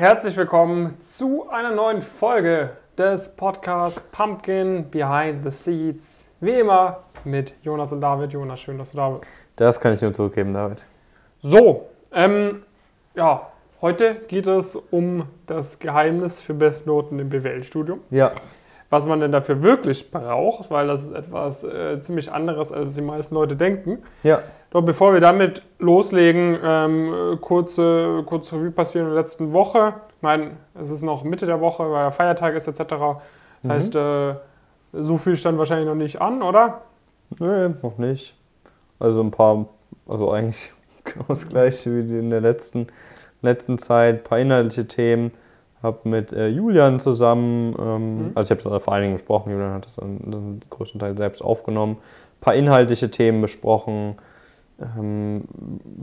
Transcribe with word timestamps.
Herzlich 0.00 0.34
willkommen 0.34 0.98
zu 1.02 1.50
einer 1.50 1.72
neuen 1.72 2.00
Folge 2.00 2.70
des 2.96 3.28
Podcasts 3.36 4.00
Pumpkin 4.10 4.90
Behind 4.90 5.44
the 5.44 5.50
Seeds. 5.50 6.26
Wie 6.40 6.58
immer 6.58 7.00
mit 7.24 7.52
Jonas 7.60 7.92
und 7.92 8.00
David. 8.00 8.32
Jonas, 8.32 8.60
schön, 8.60 8.78
dass 8.78 8.92
du 8.92 8.96
da 8.96 9.10
bist. 9.10 9.30
Das 9.56 9.78
kann 9.78 9.92
ich 9.92 10.00
nur 10.00 10.14
zurückgeben, 10.14 10.54
David. 10.54 10.82
So, 11.42 11.90
ähm, 12.14 12.62
ja, 13.14 13.48
heute 13.82 14.14
geht 14.26 14.46
es 14.46 14.74
um 14.74 15.26
das 15.44 15.78
Geheimnis 15.78 16.40
für 16.40 16.54
Bestnoten 16.54 17.18
im 17.18 17.28
BWL-Studium. 17.28 18.00
Ja. 18.08 18.32
Was 18.90 19.06
man 19.06 19.20
denn 19.20 19.30
dafür 19.30 19.62
wirklich 19.62 20.10
braucht, 20.10 20.70
weil 20.70 20.88
das 20.88 21.04
ist 21.04 21.12
etwas 21.12 21.62
äh, 21.62 22.00
ziemlich 22.00 22.32
anderes, 22.32 22.72
als 22.72 22.94
die 22.96 23.02
meisten 23.02 23.36
Leute 23.36 23.54
denken. 23.54 24.02
Ja. 24.24 24.40
Doch 24.72 24.82
bevor 24.82 25.12
wir 25.12 25.20
damit 25.20 25.62
loslegen, 25.78 26.58
ähm, 26.62 27.38
kurze, 27.40 28.22
kurze 28.26 28.56
Revue 28.56 28.72
passieren 28.72 29.06
in 29.08 29.14
der 29.14 29.22
letzten 29.22 29.52
Woche. 29.52 29.94
Ich 30.16 30.22
meine, 30.22 30.52
es 30.80 30.90
ist 30.90 31.02
noch 31.02 31.22
Mitte 31.22 31.46
der 31.46 31.60
Woche, 31.60 31.90
weil 31.90 32.10
Feiertag 32.10 32.54
ist 32.54 32.66
etc. 32.66 32.78
Das 32.80 33.18
Mhm. 33.62 33.70
heißt, 33.70 33.94
äh, 33.96 34.34
so 34.92 35.18
viel 35.18 35.36
stand 35.36 35.56
wahrscheinlich 35.58 35.86
noch 35.86 35.94
nicht 35.94 36.20
an, 36.20 36.42
oder? 36.42 36.80
Nee, 37.38 37.68
noch 37.82 37.96
nicht. 37.98 38.34
Also 38.98 39.20
ein 39.22 39.30
paar, 39.30 39.66
also 40.08 40.32
eigentlich 40.32 40.72
genau 41.04 41.26
das 41.28 41.48
gleiche 41.48 41.94
wie 41.94 42.18
in 42.18 42.30
der 42.30 42.40
letzten, 42.40 42.88
letzten 43.42 43.78
Zeit. 43.78 44.16
Ein 44.16 44.24
paar 44.24 44.38
inhaltliche 44.40 44.88
Themen. 44.88 45.30
Hab 45.82 46.04
mit 46.04 46.32
äh, 46.32 46.48
Julian 46.48 47.00
zusammen, 47.00 47.74
ähm, 47.78 48.16
Mhm. 48.16 48.32
also 48.34 48.46
ich 48.52 48.58
habe 48.58 48.70
das 48.70 48.82
vor 48.82 48.92
allen 48.92 49.02
Dingen 49.02 49.14
besprochen, 49.14 49.52
Julian 49.52 49.74
hat 49.74 49.86
das 49.86 49.96
dann, 49.96 50.18
dann 50.26 50.60
größten 50.68 51.00
Teil 51.00 51.16
selbst 51.16 51.42
aufgenommen. 51.42 51.94
Ein 51.94 52.40
paar 52.40 52.54
inhaltliche 52.54 53.10
Themen 53.10 53.40
besprochen. 53.40 54.16
Ähm, 54.80 55.44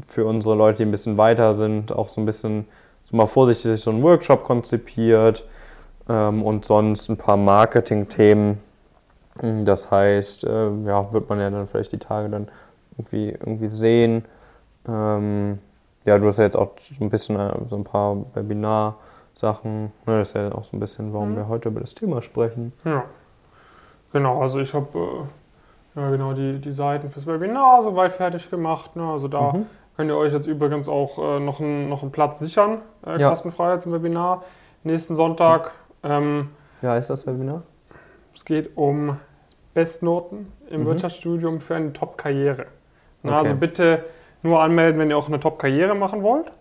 für 0.08 0.26
unsere 0.26 0.56
Leute, 0.56 0.78
die 0.78 0.86
ein 0.86 0.92
bisschen 0.92 1.18
weiter 1.18 1.54
sind, 1.54 1.92
auch 1.92 2.10
so 2.10 2.22
ein 2.22 2.26
bisschen 2.26 2.66
so 3.06 3.16
mal 3.16 3.26
vorsichtig 3.28 3.80
so 3.82 3.90
einen 3.92 4.04
Workshop 4.04 4.44
konzipiert 4.44 5.46
ähm, 6.10 6.44
und 6.44 6.66
sonst 6.66 7.10
ein 7.10 7.18
paar 7.18 7.38
Marketing-Themen. 7.38 8.60
Das 9.64 9.92
heißt, 9.92 10.44
äh, 10.46 10.70
ja, 10.86 11.14
wird 11.14 11.30
man 11.30 11.40
ja 11.40 11.50
dann 11.52 11.68
vielleicht 11.68 11.92
die 11.92 12.00
Tage 12.00 12.30
dann 12.30 12.48
irgendwie, 12.98 13.30
irgendwie 13.30 13.70
sehen. 13.70 14.26
Ähm, 14.88 15.60
ja, 16.06 16.18
du 16.18 16.26
hast 16.26 16.38
ja 16.38 16.46
jetzt 16.46 16.58
auch 16.58 16.72
so 16.80 17.04
ein 17.04 17.10
bisschen 17.12 17.40
äh, 17.40 17.52
so 17.70 17.76
ein 17.76 17.84
paar 17.84 18.18
Webinar-Sachen. 19.48 19.92
Ne, 20.06 20.20
das 20.20 20.30
ist 20.30 20.34
ja 20.36 20.52
auch 20.52 20.64
so 20.64 20.78
ein 20.78 20.80
bisschen, 20.80 21.14
warum 21.14 21.32
Mhm. 21.32 21.36
wir 21.38 21.48
heute 21.48 21.70
über 21.70 21.80
das 21.82 21.94
Thema 21.96 22.22
sprechen. 22.22 22.74
Ja. 22.84 23.04
Genau, 24.14 24.42
also 24.42 24.60
ich 24.60 24.74
habe 24.74 24.88
äh, 25.96 26.00
ja, 26.00 26.10
genau 26.12 26.34
die, 26.34 26.60
die 26.60 26.72
Seiten 26.72 27.10
fürs 27.10 27.28
Webinar 27.28 27.82
soweit 27.84 28.12
fertig 28.14 28.50
gemacht. 28.50 28.96
Ne? 28.96 29.04
Also 29.04 29.28
da 29.28 29.54
Mhm. 29.54 29.66
könnt 29.96 30.10
ihr 30.10 30.18
euch 30.18 30.34
jetzt 30.34 30.48
übrigens 30.48 30.88
auch 30.88 31.18
äh, 31.18 31.40
noch, 31.40 31.60
einen, 31.60 31.90
noch 31.90 32.02
einen 32.04 32.12
Platz 32.12 32.40
sichern, 32.40 32.80
äh, 33.06 33.20
Ja. 33.20 33.30
kostenfrei 33.30 33.78
zum 33.78 33.94
Webinar. 33.94 34.44
Nächsten 34.84 35.16
Sonntag. 35.16 35.72
Ähm, 36.04 36.50
Wie 36.82 36.88
heißt 36.88 37.10
das 37.10 37.26
Webinar? 37.28 37.64
Es 38.34 38.46
geht 38.46 38.78
um 38.78 39.18
Bestnoten 39.74 40.52
im 40.70 40.82
Mhm. 40.82 40.86
Wirtschaftsstudium 40.88 41.60
für 41.60 41.76
eine 41.76 41.94
Top-Karriere. 41.94 42.68
Na, 43.24 43.40
Okay. 43.40 43.48
Also 43.50 43.60
bitte 43.60 44.04
nur 44.44 44.62
anmelden, 44.62 45.00
wenn 45.00 45.10
ihr 45.10 45.18
auch 45.18 45.28
eine 45.28 45.40
Top-Karriere 45.40 45.96
machen 45.96 46.24
wollt. 46.24 46.52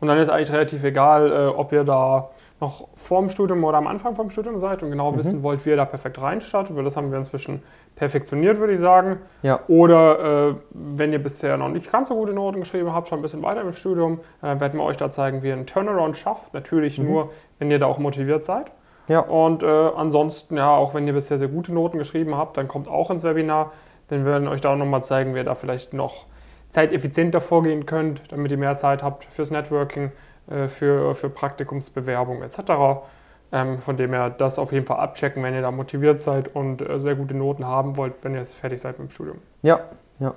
Und 0.00 0.08
dann 0.08 0.18
ist 0.18 0.28
eigentlich 0.28 0.52
relativ 0.52 0.84
egal, 0.84 1.30
äh, 1.32 1.46
ob 1.48 1.72
ihr 1.72 1.84
da 1.84 2.28
noch 2.60 2.88
vorm 2.94 3.30
Studium 3.30 3.62
oder 3.64 3.78
am 3.78 3.86
Anfang 3.86 4.14
vom 4.14 4.30
Studium 4.30 4.58
seid 4.58 4.82
und 4.82 4.90
genau 4.90 5.12
Mhm. 5.12 5.18
wissen 5.18 5.42
wollt, 5.42 5.64
wie 5.66 5.70
ihr 5.70 5.76
da 5.76 5.84
perfekt 5.84 6.20
reinstartet, 6.20 6.76
weil 6.76 6.84
das 6.84 6.96
haben 6.96 7.10
wir 7.10 7.18
inzwischen 7.18 7.62
perfektioniert, 7.96 8.58
würde 8.58 8.72
ich 8.74 8.78
sagen. 8.78 9.18
Ja. 9.42 9.60
Oder 9.68 10.50
äh, 10.50 10.54
wenn 10.70 11.12
ihr 11.12 11.22
bisher 11.22 11.56
noch 11.56 11.68
nicht 11.68 11.90
ganz 11.90 12.08
so 12.08 12.14
gute 12.14 12.32
Noten 12.32 12.60
geschrieben 12.60 12.92
habt, 12.94 13.08
schon 13.08 13.18
ein 13.18 13.22
bisschen 13.22 13.42
weiter 13.42 13.60
im 13.62 13.72
Studium, 13.72 14.20
äh, 14.42 14.58
werden 14.60 14.78
wir 14.78 14.84
euch 14.84 14.96
da 14.96 15.10
zeigen, 15.10 15.42
wie 15.42 15.48
ihr 15.48 15.54
einen 15.54 15.66
Turnaround 15.66 16.16
schafft. 16.16 16.54
Natürlich 16.54 16.98
Mhm. 16.98 17.06
nur, 17.10 17.30
wenn 17.58 17.70
ihr 17.70 17.78
da 17.78 17.86
auch 17.86 17.98
motiviert 17.98 18.44
seid. 18.44 18.70
Ja. 19.08 19.20
Und 19.20 19.62
äh, 19.62 19.66
ansonsten, 19.96 20.56
ja, 20.56 20.70
auch 20.74 20.94
wenn 20.94 21.06
ihr 21.06 21.12
bisher 21.12 21.38
sehr 21.38 21.48
gute 21.48 21.72
Noten 21.74 21.98
geschrieben 21.98 22.36
habt, 22.36 22.56
dann 22.56 22.68
kommt 22.68 22.88
auch 22.88 23.10
ins 23.10 23.22
Webinar. 23.22 23.72
Dann 24.08 24.24
werden 24.24 24.44
wir 24.44 24.50
euch 24.50 24.60
da 24.60 24.72
auch 24.72 24.76
nochmal 24.76 25.02
zeigen, 25.02 25.34
wie 25.34 25.38
ihr 25.38 25.44
da 25.44 25.54
vielleicht 25.54 25.92
noch 25.92 26.26
zeiteffizienter 26.74 27.40
vorgehen 27.40 27.86
könnt, 27.86 28.20
damit 28.32 28.50
ihr 28.50 28.58
mehr 28.58 28.76
Zeit 28.76 29.02
habt 29.04 29.24
fürs 29.26 29.52
Networking, 29.52 30.10
äh, 30.50 30.66
für, 30.66 31.14
für 31.14 31.30
Praktikumsbewerbung 31.30 32.42
etc. 32.42 33.06
Ähm, 33.52 33.78
von 33.78 33.96
dem 33.96 34.12
her 34.12 34.30
das 34.30 34.58
auf 34.58 34.72
jeden 34.72 34.84
Fall 34.84 34.98
abchecken, 34.98 35.40
wenn 35.44 35.54
ihr 35.54 35.62
da 35.62 35.70
motiviert 35.70 36.20
seid 36.20 36.54
und 36.56 36.82
äh, 36.82 36.98
sehr 36.98 37.14
gute 37.14 37.34
Noten 37.34 37.64
haben 37.64 37.96
wollt, 37.96 38.14
wenn 38.22 38.32
ihr 38.32 38.40
jetzt 38.40 38.56
fertig 38.56 38.80
seid 38.80 38.98
mit 38.98 39.08
dem 39.08 39.12
Studium. 39.12 39.38
Ja, 39.62 39.80
ja. 40.18 40.34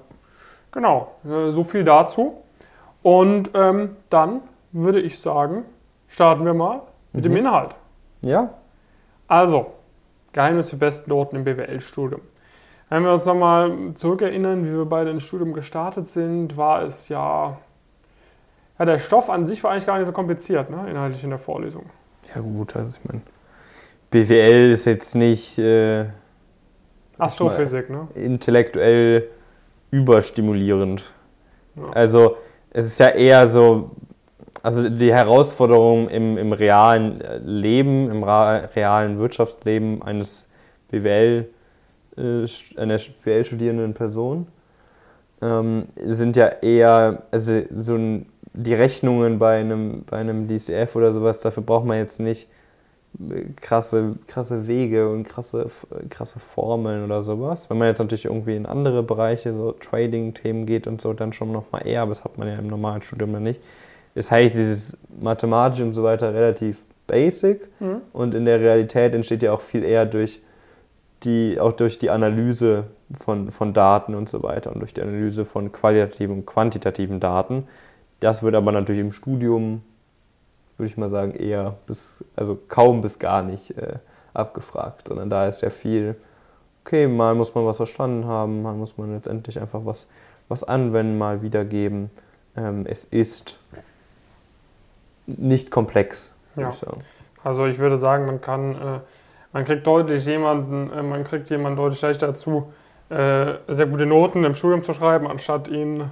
Genau, 0.72 1.12
äh, 1.26 1.50
so 1.50 1.64
viel 1.64 1.84
dazu. 1.84 2.44
Und 3.02 3.50
ähm, 3.56 3.96
dann 4.12 4.42
würde 4.72 5.02
ich 5.02 5.20
sagen, 5.20 5.66
starten 6.08 6.46
wir 6.46 6.53
mal 6.53 6.81
mit 7.14 7.26
dem 7.26 7.31
Mhm. 7.31 7.38
Inhalt. 7.40 7.76
Ja, 8.24 8.50
Also, 9.28 9.72
Geheimnis 10.34 10.70
für 10.70 10.76
Bestnoten 10.78 11.40
im 11.40 11.44
BWL-Studium. 11.46 12.22
Wenn 12.90 13.03
wir 13.03 13.14
uns 13.14 13.25
nochmal 13.25 13.94
zurückerinnern, 13.96 14.66
wie 14.66 14.72
wir 14.72 14.86
beide 14.86 15.12
ins 15.12 15.24
Studium 15.24 15.53
gestartet 15.53 16.08
sind, 16.08 16.56
war 16.56 16.84
es 16.84 17.09
ja, 17.09 17.58
ja, 18.80 18.86
der 18.86 19.00
Stoff 19.00 19.30
an 19.30 19.46
sich 19.46 19.64
war 19.64 19.72
eigentlich 19.72 19.86
gar 19.86 19.98
nicht 19.98 20.08
so 20.08 20.14
kompliziert, 20.14 20.70
ne, 20.70 20.90
inhaltlich 20.90 21.24
in 21.24 21.30
der 21.30 21.40
Vorlesung. 21.40 21.86
ja 22.34 22.42
gut, 22.42 22.76
also 22.76 22.94
ich 22.97 23.09
meine, 23.09 23.22
BWL 24.09 24.72
ist 24.72 24.86
jetzt 24.86 25.16
nicht 25.16 25.59
äh, 25.59 26.06
Astrophysik, 27.18 27.90
ne? 27.90 28.08
intellektuell 28.16 29.28
überstimulierend. 29.92 31.12
Ja. 31.76 31.90
Also 31.92 32.38
es 32.70 32.86
ist 32.86 33.00
ja 33.00 33.09
eher 33.09 33.47
so, 33.47 33.92
also 34.64 34.90
die 34.90 35.14
Herausforderung 35.14 36.09
im, 36.09 36.38
im 36.38 36.53
realen 36.53 37.22
Leben, 37.44 38.09
im 38.09 38.24
realen 38.24 39.20
Wirtschaftsleben 39.20 40.02
eines 40.03 40.47
BWL, 40.90 41.50
äh, 42.17 42.45
einer 42.79 42.97
BWL-studierenden 43.23 43.94
Person 43.94 44.47
ähm, 45.41 45.83
sind 46.05 46.35
ja 46.35 46.47
eher, 46.61 47.23
also 47.31 47.61
so 47.75 47.95
ein, 47.95 48.25
die 48.53 48.73
Rechnungen 48.73 49.38
bei 49.39 49.59
einem, 49.59 50.03
bei 50.09 50.17
einem 50.17 50.47
DCF 50.47 50.95
oder 50.95 51.13
sowas, 51.13 51.41
dafür 51.41 51.63
braucht 51.63 51.85
man 51.85 51.97
jetzt 51.97 52.19
nicht 52.19 52.47
äh, 53.19 53.44
krasse, 53.61 54.16
krasse 54.28 54.67
Wege 54.67 55.09
und 55.09 55.25
krasse, 55.25 55.67
krasse 56.09 56.39
Formeln 56.39 57.03
oder 57.03 57.22
sowas. 57.22 57.69
Wenn 57.69 57.78
man 57.78 57.88
jetzt 57.88 58.00
natürlich 58.00 58.25
irgendwie 58.25 58.55
in 58.55 58.66
andere 58.66 59.03
Bereiche, 59.03 59.53
so 59.53 59.73
Trading-Themen 59.73 60.66
geht 60.66 60.88
und 60.88 60.99
so, 61.01 61.13
dann 61.13 61.34
schon 61.34 61.51
nochmal 61.51 61.85
eher, 61.85 62.01
aber 62.01 62.09
das 62.09 62.23
hat 62.23 62.38
man 62.38 62.47
ja 62.47 62.55
im 62.55 62.67
normalen 62.67 63.01
Studium 63.03 63.34
dann 63.34 63.44
nicht. 63.44 63.61
Das 64.16 64.31
heißt, 64.31 64.55
dieses 64.55 64.97
Mathematik 65.22 65.85
und 65.85 65.94
so 65.94 66.01
weiter 66.03 66.34
relativ 66.34 66.84
basic 67.05 67.67
Mhm. 67.79 68.01
und 68.11 68.34
in 68.34 68.45
der 68.45 68.59
Realität 68.59 69.13
entsteht 69.13 69.44
ja 69.44 69.53
auch 69.53 69.61
viel 69.61 69.84
eher 69.84 70.05
durch 70.05 70.41
die, 71.23 71.59
auch 71.59 71.73
durch 71.73 72.00
die 72.00 72.09
Analyse 72.09 72.85
von, 73.11 73.51
von 73.51 73.73
Daten 73.73 74.16
und 74.16 74.29
so 74.29 74.44
weiter 74.44 74.72
und 74.72 74.79
durch 74.79 74.94
die 74.94 75.01
Analyse 75.01 75.45
von 75.45 75.72
qualitativen 75.72 76.38
und 76.38 76.45
quantitativen 76.45 77.19
Daten. 77.19 77.67
Das 78.19 78.44
wird 78.44 78.55
aber 78.55 78.72
natürlich 78.72 79.01
im 79.01 79.11
Studium, 79.11 79.81
würde 80.78 80.89
ich 80.89 80.97
mal 80.97 81.09
sagen, 81.09 81.33
eher 81.33 81.75
bis, 81.85 82.23
also 82.35 82.57
kaum 82.67 83.01
bis 83.01 83.19
gar 83.19 83.41
nicht 83.44 83.78
äh, 83.78 83.95
abgefragt, 84.33 85.07
sondern 85.07 85.29
da 85.29 85.47
ist 85.47 85.61
ja 85.61 85.69
viel, 85.69 86.16
okay, 86.85 87.07
mal 87.07 87.35
muss 87.35 87.53
man 87.55 87.66
was 87.66 87.78
verstanden 87.78 88.25
haben, 88.25 88.61
mal 88.61 88.73
muss 88.73 88.97
man 88.97 89.13
letztendlich 89.13 89.59
einfach 89.59 89.81
was, 89.84 90.07
was 90.47 90.63
anwenden, 90.63 91.17
mal 91.17 91.41
wiedergeben. 91.41 92.09
Ähm, 92.55 92.85
es 92.88 93.05
ist 93.05 93.59
nicht 95.25 95.72
komplex, 95.72 96.31
Ja. 96.55 96.69
ich. 96.72 96.81
Also 97.44 97.66
ich 97.66 97.79
würde 97.79 97.97
sagen, 97.97 98.25
man 98.25 98.41
kann, 98.41 98.75
äh, 98.75 98.99
man 99.53 99.66
kriegt 99.66 99.85
deutlich 99.88 100.25
jemanden, 100.25 100.91
äh, 100.91 101.03
man 101.03 101.24
kriegt 101.24 101.50
jemanden 101.50 101.78
deutlich 101.78 102.02
leichter 102.02 102.28
dazu, 102.28 102.72
äh, 103.09 103.53
sehr 103.68 103.88
gute 103.88 104.06
Noten 104.06 104.44
im 104.44 104.56
Studium 104.56 104.84
zu 104.84 104.94
schreiben, 104.94 105.28
anstatt 105.28 105.68
ihn 105.68 106.09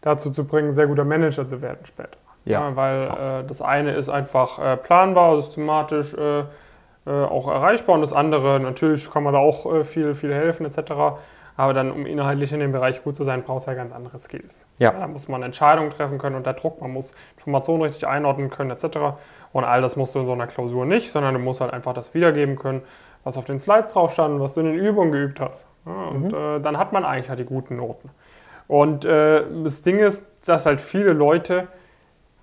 dazu 0.00 0.30
zu 0.30 0.44
bringen, 0.46 0.72
sehr 0.72 0.86
guter 0.86 1.04
Manager 1.04 1.46
zu 1.46 1.60
werden 1.60 1.84
später. 1.84 2.16
Ja. 2.46 2.74
weil 2.74 3.02
äh, 3.02 3.46
das 3.46 3.60
eine 3.60 3.92
ist 3.92 4.08
einfach 4.08 4.58
äh, 4.58 4.76
planbar, 4.78 5.40
systematisch 5.42 6.14
äh, 6.14 6.40
äh, 6.40 6.44
auch 7.06 7.48
erreichbar 7.48 7.96
und 7.96 8.00
das 8.00 8.14
andere, 8.14 8.58
natürlich 8.60 9.10
kann 9.10 9.24
man 9.24 9.34
da 9.34 9.40
auch 9.40 9.84
viel, 9.84 10.14
viel 10.14 10.32
helfen 10.32 10.64
etc. 10.64 10.92
Aber 11.60 11.74
dann, 11.74 11.90
um 11.92 12.06
inhaltlich 12.06 12.54
in 12.54 12.60
dem 12.60 12.72
Bereich 12.72 13.04
gut 13.04 13.16
zu 13.16 13.24
sein, 13.24 13.42
braucht 13.42 13.60
es 13.60 13.66
ja 13.66 13.74
ganz 13.74 13.92
andere 13.92 14.18
Skills. 14.18 14.64
Ja. 14.78 14.92
Da 14.92 15.06
muss 15.06 15.28
man 15.28 15.42
Entscheidungen 15.42 15.90
treffen 15.90 16.16
können 16.16 16.36
unter 16.36 16.54
Druck, 16.54 16.80
man 16.80 16.90
muss 16.90 17.12
Informationen 17.36 17.82
richtig 17.82 18.06
einordnen 18.08 18.48
können 18.48 18.70
etc. 18.70 18.96
Und 19.52 19.64
all 19.64 19.82
das 19.82 19.94
musst 19.94 20.14
du 20.14 20.20
in 20.20 20.26
so 20.26 20.32
einer 20.32 20.46
Klausur 20.46 20.86
nicht, 20.86 21.10
sondern 21.10 21.34
du 21.34 21.40
musst 21.40 21.60
halt 21.60 21.74
einfach 21.74 21.92
das 21.92 22.14
wiedergeben 22.14 22.56
können, 22.56 22.80
was 23.24 23.36
auf 23.36 23.44
den 23.44 23.60
Slides 23.60 23.92
drauf 23.92 24.14
stand, 24.14 24.40
was 24.40 24.54
du 24.54 24.60
in 24.60 24.66
den 24.72 24.76
Übungen 24.76 25.12
geübt 25.12 25.38
hast. 25.38 25.66
Ja, 25.84 25.92
und 25.92 26.32
äh, 26.32 26.60
dann 26.60 26.78
hat 26.78 26.94
man 26.94 27.04
eigentlich 27.04 27.28
halt 27.28 27.40
die 27.40 27.44
guten 27.44 27.76
Noten. 27.76 28.08
Und 28.66 29.04
äh, 29.04 29.42
das 29.62 29.82
Ding 29.82 29.98
ist, 29.98 30.48
dass 30.48 30.64
halt 30.64 30.80
viele 30.80 31.12
Leute 31.12 31.68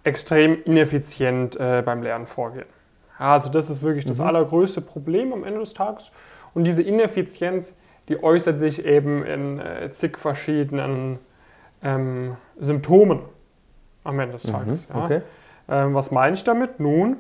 extrem 0.04 0.62
ineffizient 0.64 1.60
äh, 1.60 1.82
beim 1.84 2.04
Lernen 2.04 2.28
vorgehen. 2.28 2.68
Ja, 3.20 3.34
also 3.34 3.50
das 3.50 3.72
ist 3.72 3.82
wirklich 3.82 4.06
das 4.06 4.20
Mhm. 4.20 4.28
allergrößte 4.28 4.82
Problem 4.82 5.34
am 5.34 5.44
Ende 5.44 5.60
des 5.62 5.74
Tages. 5.74 6.12
Und 6.54 6.66
diese 6.66 6.84
Ineffizienz, 6.84 7.74
die 8.10 8.22
äußert 8.22 8.60
sich 8.60 8.86
eben 8.86 9.24
in 9.26 9.60
äh, 9.60 9.90
zig 9.92 10.18
verschiedenen 10.18 11.20
ähm, 11.84 12.38
Symptomen 12.60 13.22
am 14.04 14.20
Ende 14.20 14.34
des 14.34 14.44
Tages. 14.44 14.90
Mhm, 14.90 14.96
Ja. 14.96 15.06
okay. 15.06 15.22
Ähm, 15.70 15.94
was 15.94 16.12
meine 16.12 16.36
ich 16.36 16.44
damit? 16.44 16.80
Nun, 16.80 17.18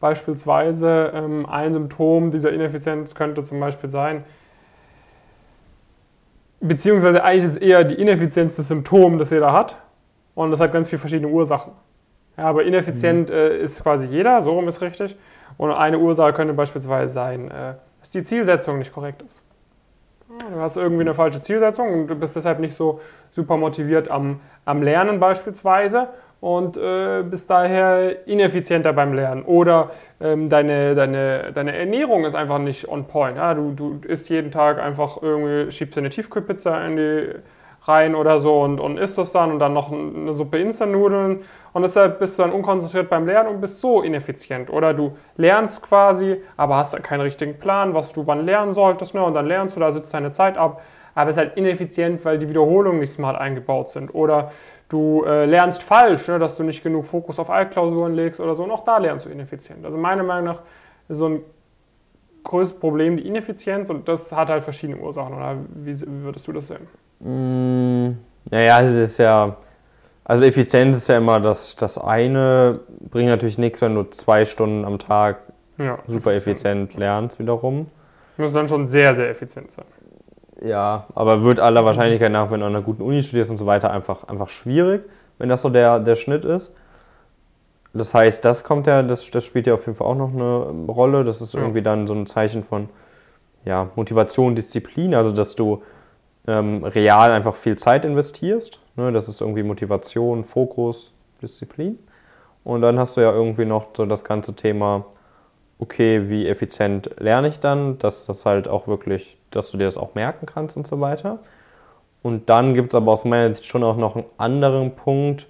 Beispielsweise 0.00 1.12
ähm, 1.14 1.44
ein 1.44 1.74
Symptom 1.74 2.30
dieser 2.30 2.50
Ineffizienz 2.52 3.14
könnte 3.14 3.42
zum 3.42 3.60
Beispiel 3.60 3.90
sein, 3.90 4.24
beziehungsweise 6.60 7.22
eigentlich 7.22 7.44
ist 7.44 7.50
es 7.50 7.56
eher 7.58 7.84
die 7.84 7.96
Ineffizienz 7.96 8.56
des 8.56 8.68
Symptoms, 8.68 9.18
das 9.18 9.30
jeder 9.30 9.52
hat. 9.52 9.76
Und 10.34 10.52
das 10.52 10.60
hat 10.60 10.72
ganz 10.72 10.88
viele 10.88 11.00
verschiedene 11.00 11.28
Ursachen. 11.28 11.72
Ja, 12.38 12.44
aber 12.44 12.64
ineffizient 12.64 13.28
mhm. 13.28 13.34
äh, 13.34 13.58
ist 13.58 13.82
quasi 13.82 14.06
jeder, 14.06 14.40
so 14.40 14.52
rum 14.52 14.68
ist 14.68 14.80
richtig. 14.80 15.18
Und 15.58 15.70
eine 15.70 15.98
Ursache 15.98 16.32
könnte 16.32 16.54
beispielsweise 16.54 17.12
sein, 17.12 17.50
äh, 17.50 17.74
dass 17.98 18.08
die 18.08 18.22
Zielsetzung 18.22 18.78
nicht 18.78 18.94
korrekt 18.94 19.20
ist. 19.20 19.44
Du 20.38 20.60
hast 20.60 20.76
irgendwie 20.76 21.02
eine 21.02 21.14
falsche 21.14 21.42
Zielsetzung 21.42 21.92
und 21.92 22.06
du 22.06 22.14
bist 22.14 22.36
deshalb 22.36 22.60
nicht 22.60 22.74
so 22.74 23.00
super 23.32 23.56
motiviert 23.56 24.08
am, 24.08 24.40
am 24.64 24.80
Lernen 24.80 25.18
beispielsweise 25.18 26.08
und 26.40 26.76
äh, 26.76 27.22
bist 27.22 27.50
daher 27.50 28.28
ineffizienter 28.28 28.92
beim 28.92 29.12
Lernen. 29.12 29.42
Oder 29.42 29.90
ähm, 30.20 30.48
deine, 30.48 30.94
deine, 30.94 31.50
deine 31.52 31.76
Ernährung 31.76 32.24
ist 32.24 32.34
einfach 32.34 32.58
nicht 32.58 32.88
on 32.88 33.06
point. 33.06 33.36
Ja? 33.36 33.54
Du, 33.54 33.72
du 33.72 34.00
isst 34.06 34.28
jeden 34.28 34.52
Tag 34.52 34.80
einfach 34.80 35.20
irgendwie, 35.20 35.70
schiebst 35.72 35.98
eine 35.98 36.10
Tiefkühlpizza 36.10 36.86
in 36.86 36.96
die 36.96 37.28
rein 37.84 38.14
oder 38.14 38.40
so 38.40 38.60
und, 38.60 38.78
und 38.78 38.98
isst 38.98 39.16
das 39.18 39.32
dann 39.32 39.50
und 39.50 39.58
dann 39.58 39.72
noch 39.72 39.90
eine 39.90 40.34
Suppe 40.34 40.58
Instant-Nudeln 40.58 41.40
und 41.72 41.82
deshalb 41.82 42.18
bist 42.18 42.38
du 42.38 42.42
dann 42.42 42.52
unkonzentriert 42.52 43.08
beim 43.08 43.26
Lernen 43.26 43.48
und 43.48 43.60
bist 43.60 43.80
so 43.80 44.02
ineffizient. 44.02 44.70
Oder 44.70 44.92
du 44.92 45.16
lernst 45.36 45.82
quasi, 45.82 46.42
aber 46.56 46.76
hast 46.76 47.00
keinen 47.02 47.22
richtigen 47.22 47.58
Plan, 47.58 47.94
was 47.94 48.12
du 48.12 48.26
wann 48.26 48.44
lernen 48.44 48.72
solltest 48.72 49.14
ne? 49.14 49.22
und 49.22 49.34
dann 49.34 49.46
lernst 49.46 49.76
du, 49.76 49.80
da 49.80 49.90
sitzt 49.92 50.12
deine 50.12 50.30
Zeit 50.30 50.58
ab, 50.58 50.82
aber 51.14 51.30
es 51.30 51.36
ist 51.36 51.40
halt 51.40 51.56
ineffizient, 51.56 52.24
weil 52.24 52.38
die 52.38 52.48
Wiederholungen 52.48 53.00
nicht 53.00 53.12
smart 53.12 53.38
eingebaut 53.38 53.90
sind. 53.90 54.14
Oder 54.14 54.52
du 54.88 55.24
äh, 55.24 55.46
lernst 55.46 55.82
falsch, 55.82 56.28
ne? 56.28 56.38
dass 56.38 56.56
du 56.56 56.62
nicht 56.62 56.82
genug 56.82 57.06
Fokus 57.06 57.38
auf 57.38 57.50
Altklausuren 57.50 58.14
legst 58.14 58.40
oder 58.40 58.54
so 58.54 58.62
und 58.64 58.70
auch 58.70 58.84
da 58.84 58.98
lernst 58.98 59.24
du 59.24 59.30
ineffizient. 59.30 59.84
Also 59.84 59.96
meiner 59.96 60.22
Meinung 60.22 60.44
nach 60.44 60.62
ist 61.08 61.18
so 61.18 61.28
ein 61.28 61.42
größtes 62.44 62.78
Problem 62.78 63.16
die 63.16 63.26
Ineffizienz 63.26 63.90
und 63.90 64.08
das 64.08 64.32
hat 64.32 64.50
halt 64.50 64.64
verschiedene 64.64 64.98
Ursachen. 64.98 65.34
Oder 65.34 65.56
wie 65.74 65.94
würdest 66.24 66.46
du 66.46 66.52
das 66.52 66.68
sehen? 66.68 66.86
Mm, 67.20 68.16
naja, 68.50 68.80
es 68.80 68.92
ist 68.92 69.18
ja. 69.18 69.56
Also 70.24 70.44
Effizienz 70.44 70.96
ist 70.96 71.08
ja 71.08 71.18
immer 71.18 71.40
das, 71.40 71.74
das 71.76 71.98
eine, 71.98 72.80
bringt 73.10 73.28
natürlich 73.28 73.58
nichts, 73.58 73.80
wenn 73.82 73.94
du 73.94 74.04
zwei 74.04 74.44
Stunden 74.44 74.84
am 74.84 74.98
Tag 74.98 75.38
ja, 75.76 75.98
super 76.06 76.32
effizient 76.32 76.94
lernst 76.94 77.40
wiederum. 77.40 77.88
Muss 78.36 78.52
dann 78.52 78.68
schon 78.68 78.86
sehr, 78.86 79.14
sehr 79.14 79.28
effizient 79.28 79.72
sein. 79.72 79.86
Ja, 80.62 81.06
aber 81.14 81.42
wird 81.42 81.58
aller 81.58 81.84
Wahrscheinlichkeit 81.84 82.30
nach, 82.30 82.50
wenn 82.50 82.60
du 82.60 82.66
an 82.66 82.74
einer 82.74 82.84
guten 82.84 83.02
Uni 83.02 83.22
studierst 83.22 83.50
und 83.50 83.56
so 83.56 83.66
weiter, 83.66 83.90
einfach, 83.90 84.24
einfach 84.24 84.50
schwierig, 84.50 85.02
wenn 85.38 85.48
das 85.48 85.62
so 85.62 85.70
der, 85.70 85.98
der 85.98 86.14
Schnitt 86.14 86.44
ist. 86.44 86.74
Das 87.92 88.14
heißt, 88.14 88.44
das 88.44 88.62
kommt 88.62 88.86
ja, 88.86 89.02
das, 89.02 89.30
das 89.30 89.44
spielt 89.44 89.66
ja 89.66 89.74
auf 89.74 89.86
jeden 89.86 89.96
Fall 89.96 90.06
auch 90.06 90.14
noch 90.14 90.32
eine 90.32 90.86
Rolle. 90.86 91.24
Das 91.24 91.40
ist 91.40 91.54
irgendwie 91.54 91.82
dann 91.82 92.06
so 92.06 92.14
ein 92.14 92.26
Zeichen 92.26 92.62
von 92.62 92.88
ja, 93.64 93.88
Motivation, 93.96 94.54
Disziplin, 94.54 95.14
also 95.14 95.32
dass 95.32 95.56
du 95.56 95.82
ähm, 96.46 96.84
real 96.84 97.32
einfach 97.32 97.54
viel 97.54 97.76
Zeit 97.76 98.04
investierst. 98.04 98.80
Ne? 98.96 99.12
Das 99.12 99.28
ist 99.28 99.40
irgendwie 99.40 99.62
Motivation, 99.62 100.44
Fokus, 100.44 101.12
Disziplin. 101.42 101.98
Und 102.64 102.82
dann 102.82 102.98
hast 102.98 103.16
du 103.16 103.22
ja 103.22 103.32
irgendwie 103.32 103.64
noch 103.64 103.88
so 103.96 104.06
das 104.06 104.24
ganze 104.24 104.54
Thema, 104.54 105.06
okay, 105.78 106.28
wie 106.28 106.46
effizient 106.46 107.10
lerne 107.18 107.48
ich 107.48 107.60
dann, 107.60 107.98
dass 107.98 108.26
das 108.26 108.44
halt 108.44 108.68
auch 108.68 108.86
wirklich, 108.86 109.38
dass 109.50 109.70
du 109.70 109.78
dir 109.78 109.84
das 109.84 109.96
auch 109.96 110.14
merken 110.14 110.46
kannst 110.46 110.76
und 110.76 110.86
so 110.86 111.00
weiter. 111.00 111.38
Und 112.22 112.50
dann 112.50 112.74
gibt 112.74 112.90
es 112.90 112.94
aber 112.94 113.12
aus 113.12 113.24
meiner 113.24 113.54
Sicht 113.54 113.66
schon 113.66 113.82
auch 113.82 113.96
noch 113.96 114.16
einen 114.16 114.26
anderen 114.36 114.94
Punkt, 114.94 115.46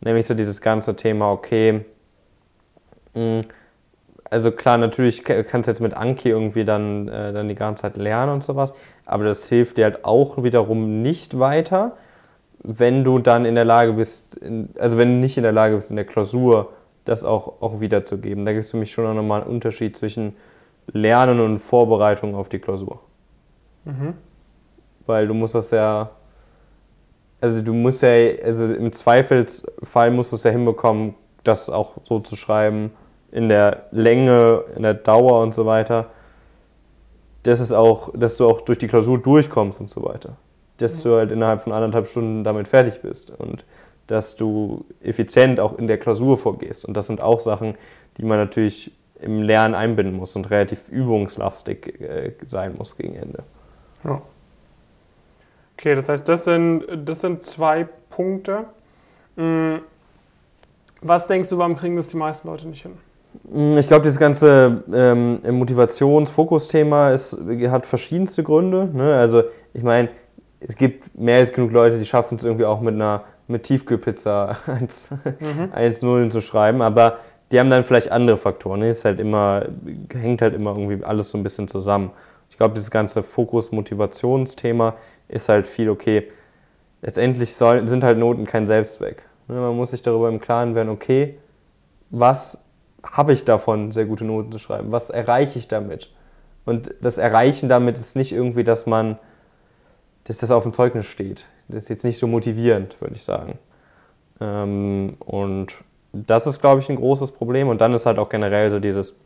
nämlich 0.00 0.26
so 0.26 0.34
dieses 0.34 0.60
ganze 0.60 0.96
Thema, 0.96 1.30
okay, 1.30 1.84
mh, 3.14 3.42
hm, 3.42 3.44
also 4.30 4.52
klar, 4.52 4.78
natürlich 4.78 5.24
kannst 5.24 5.66
du 5.66 5.70
jetzt 5.70 5.80
mit 5.80 5.94
Anki 5.94 6.28
irgendwie 6.28 6.64
dann, 6.64 7.08
äh, 7.08 7.32
dann 7.32 7.48
die 7.48 7.54
ganze 7.54 7.82
Zeit 7.82 7.96
lernen 7.96 8.32
und 8.32 8.42
sowas, 8.42 8.72
aber 9.04 9.24
das 9.24 9.48
hilft 9.48 9.78
dir 9.78 9.84
halt 9.84 10.04
auch 10.04 10.42
wiederum 10.42 11.02
nicht 11.02 11.38
weiter, 11.38 11.96
wenn 12.62 13.04
du 13.04 13.18
dann 13.18 13.44
in 13.44 13.54
der 13.54 13.64
Lage 13.64 13.94
bist, 13.94 14.36
in, 14.36 14.70
also 14.78 14.98
wenn 14.98 15.08
du 15.08 15.14
nicht 15.20 15.36
in 15.36 15.44
der 15.44 15.52
Lage 15.52 15.76
bist, 15.76 15.90
in 15.90 15.96
der 15.96 16.04
Klausur 16.04 16.72
das 17.04 17.24
auch, 17.24 17.62
auch 17.62 17.80
wiederzugeben. 17.80 18.44
Da 18.44 18.52
gibt 18.52 18.64
es 18.64 18.70
für 18.70 18.76
mich 18.76 18.92
schon 18.92 19.06
auch 19.06 19.14
nochmal 19.14 19.42
einen 19.42 19.50
Unterschied 19.50 19.96
zwischen 19.96 20.34
Lernen 20.92 21.40
und 21.40 21.58
Vorbereitung 21.58 22.34
auf 22.34 22.48
die 22.48 22.58
Klausur. 22.58 23.00
Mhm. 23.84 24.14
Weil 25.06 25.26
du 25.26 25.34
musst 25.34 25.54
das 25.54 25.70
ja, 25.70 26.10
also 27.40 27.62
du 27.62 27.72
musst 27.72 28.02
ja, 28.02 28.10
also 28.44 28.74
im 28.74 28.92
Zweifelsfall 28.92 30.10
musst 30.10 30.32
du 30.32 30.36
es 30.36 30.42
ja 30.42 30.50
hinbekommen, 30.50 31.14
das 31.44 31.70
auch 31.70 31.96
so 32.04 32.20
zu 32.20 32.36
schreiben, 32.36 32.90
in 33.30 33.48
der 33.48 33.86
Länge, 33.90 34.64
in 34.76 34.82
der 34.82 34.94
Dauer 34.94 35.42
und 35.42 35.54
so 35.54 35.66
weiter, 35.66 36.06
dass, 37.42 37.60
es 37.60 37.72
auch, 37.72 38.10
dass 38.14 38.36
du 38.36 38.48
auch 38.48 38.60
durch 38.62 38.78
die 38.78 38.88
Klausur 38.88 39.18
durchkommst 39.18 39.80
und 39.80 39.90
so 39.90 40.04
weiter. 40.04 40.36
Dass 40.78 41.02
du 41.02 41.16
halt 41.16 41.30
innerhalb 41.30 41.62
von 41.62 41.72
anderthalb 41.72 42.08
Stunden 42.08 42.44
damit 42.44 42.68
fertig 42.68 43.00
bist 43.00 43.30
und 43.38 43.64
dass 44.06 44.36
du 44.36 44.86
effizient 45.02 45.60
auch 45.60 45.78
in 45.78 45.86
der 45.86 45.98
Klausur 45.98 46.38
vorgehst. 46.38 46.84
Und 46.84 46.96
das 46.96 47.06
sind 47.06 47.20
auch 47.20 47.40
Sachen, 47.40 47.74
die 48.16 48.24
man 48.24 48.38
natürlich 48.38 48.92
im 49.20 49.42
Lernen 49.42 49.74
einbinden 49.74 50.16
muss 50.16 50.36
und 50.36 50.50
relativ 50.50 50.88
übungslastig 50.88 52.00
äh, 52.00 52.32
sein 52.46 52.74
muss 52.76 52.96
gegen 52.96 53.14
Ende. 53.14 53.42
Ja. 54.04 54.22
Okay, 55.76 55.94
das 55.94 56.08
heißt, 56.08 56.28
das 56.28 56.44
sind, 56.44 56.84
das 57.04 57.20
sind 57.20 57.42
zwei 57.42 57.86
Punkte. 58.10 58.64
Hm, 59.36 59.80
was 61.00 61.26
denkst 61.26 61.50
du, 61.50 61.58
warum 61.58 61.76
kriegen 61.76 61.96
das 61.96 62.08
die 62.08 62.16
meisten 62.16 62.48
Leute 62.48 62.66
nicht 62.66 62.82
hin? 62.82 62.98
Ich 63.78 63.88
glaube, 63.88 64.02
dieses 64.02 64.18
ganze 64.18 64.82
ähm, 64.92 65.40
Motivations-Fokus-Thema 65.48 67.16
hat 67.70 67.86
verschiedenste 67.86 68.42
Gründe. 68.42 68.88
Ne? 68.92 69.14
Also, 69.14 69.44
ich 69.72 69.82
meine, 69.82 70.08
es 70.60 70.76
gibt 70.76 71.18
mehr 71.18 71.38
als 71.38 71.52
genug 71.52 71.72
Leute, 71.72 71.98
die 71.98 72.06
schaffen 72.06 72.36
es 72.36 72.44
irgendwie 72.44 72.64
auch 72.64 72.80
mit 72.80 72.94
einer 72.94 73.24
mit 73.48 73.62
Tiefkühlpizza 73.62 74.58
1-0 74.66 76.04
mhm. 76.04 76.30
zu 76.30 76.40
schreiben, 76.40 76.82
aber 76.82 77.18
die 77.50 77.58
haben 77.58 77.70
dann 77.70 77.82
vielleicht 77.82 78.12
andere 78.12 78.36
Faktoren. 78.36 78.80
Ne? 78.80 78.90
Ist 78.90 79.04
halt 79.04 79.18
immer, 79.20 79.66
hängt 80.12 80.42
halt 80.42 80.54
immer 80.54 80.76
irgendwie 80.76 81.02
alles 81.02 81.30
so 81.30 81.38
ein 81.38 81.42
bisschen 81.42 81.66
zusammen. 81.66 82.10
Ich 82.50 82.58
glaube, 82.58 82.74
dieses 82.74 82.90
ganze 82.90 83.22
Fokus-Motivationsthema 83.22 84.96
ist 85.28 85.48
halt 85.48 85.66
viel 85.66 85.88
okay. 85.88 86.28
Letztendlich 87.00 87.54
soll, 87.54 87.86
sind 87.88 88.04
halt 88.04 88.18
Noten 88.18 88.44
kein 88.44 88.66
Selbstzweck. 88.66 89.22
Ne? 89.48 89.56
Man 89.56 89.76
muss 89.76 89.92
sich 89.92 90.02
darüber 90.02 90.28
im 90.28 90.40
Klaren 90.40 90.74
werden, 90.74 90.90
okay, 90.90 91.38
was 92.10 92.62
habe 93.04 93.32
ich 93.32 93.44
davon, 93.44 93.92
sehr 93.92 94.06
gute 94.06 94.24
Noten 94.24 94.52
zu 94.52 94.58
schreiben? 94.58 94.92
Was 94.92 95.10
erreiche 95.10 95.58
ich 95.58 95.68
damit? 95.68 96.10
Und 96.64 96.94
das 97.00 97.18
Erreichen 97.18 97.68
damit 97.68 97.96
ist 97.96 98.16
nicht 98.16 98.32
irgendwie, 98.32 98.64
dass 98.64 98.86
man, 98.86 99.18
dass 100.24 100.38
das 100.38 100.50
auf 100.50 100.64
dem 100.64 100.72
Zeugnis 100.72 101.06
steht. 101.06 101.46
Das 101.68 101.84
ist 101.84 101.88
jetzt 101.88 102.04
nicht 102.04 102.18
so 102.18 102.26
motivierend, 102.26 103.00
würde 103.00 103.14
ich 103.14 103.22
sagen. 103.22 103.58
Ähm, 104.40 105.16
und 105.20 105.74
das 106.12 106.46
ist, 106.46 106.60
glaube 106.60 106.80
ich, 106.80 106.88
ein 106.88 106.96
großes 106.96 107.32
Problem. 107.32 107.68
Und 107.68 107.80
dann 107.80 107.92
ist 107.92 108.06
halt 108.06 108.18
auch 108.18 108.28
generell 108.28 108.70
so 108.70 108.80
dieses 108.80 109.16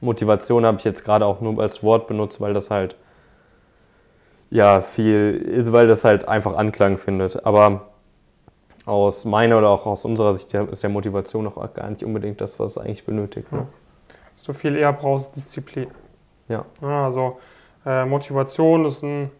Motivation 0.00 0.66
habe 0.66 0.78
ich 0.78 0.84
jetzt 0.84 1.04
gerade 1.04 1.26
auch 1.26 1.40
nur 1.40 1.60
als 1.60 1.82
Wort 1.82 2.06
benutzt, 2.06 2.40
weil 2.40 2.54
das 2.54 2.70
halt 2.70 2.96
ja 4.50 4.80
viel 4.80 5.34
ist, 5.34 5.72
weil 5.72 5.88
das 5.88 6.04
halt 6.04 6.28
einfach 6.28 6.54
Anklang 6.54 6.98
findet. 6.98 7.44
Aber 7.44 7.93
aus 8.86 9.24
meiner 9.24 9.58
oder 9.58 9.70
auch 9.70 9.86
aus 9.86 10.04
unserer 10.04 10.34
Sicht 10.34 10.52
ist 10.54 10.82
ja 10.82 10.88
Motivation 10.88 11.46
auch 11.46 11.74
gar 11.74 11.88
nicht 11.88 12.04
unbedingt 12.04 12.40
das, 12.40 12.58
was 12.58 12.72
es 12.72 12.78
eigentlich 12.78 13.04
benötigt. 13.04 13.50
Ne? 13.52 13.66
Was 14.34 14.42
du 14.44 14.52
viel 14.52 14.76
eher 14.76 14.92
brauchst, 14.92 15.34
Disziplin. 15.36 15.88
Ja. 16.48 16.64
Also 16.82 17.38
äh, 17.86 18.04
Motivation 18.04 18.84
ist 18.84 19.02
ein 19.02 19.30